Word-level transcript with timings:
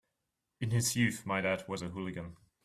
In 0.59 0.71
his 0.71 0.95
youth 0.95 1.27
my 1.27 1.41
dad 1.41 1.67
was 1.67 1.83
a 1.83 1.89
hooligan. 1.89 2.35